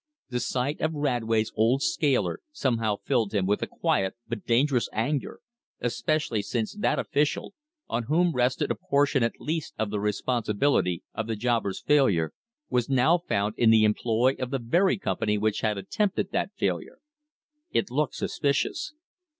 [0.29, 5.41] The sight of Radway's old scaler somehow filled him with a quiet but dangerous anger,
[5.79, 7.53] especially since that official,
[7.87, 12.33] on whom rested a portion at least of the responsibility of the jobber's failure,
[12.67, 16.97] was now found in the employ of the very company which had attempted that failure.
[17.69, 18.95] It looked suspicious.